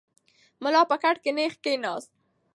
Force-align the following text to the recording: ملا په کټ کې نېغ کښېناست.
ملا 0.63 0.81
په 0.89 0.95
کټ 1.03 1.15
کې 1.23 1.31
نېغ 1.37 1.53
کښېناست. 1.63 2.11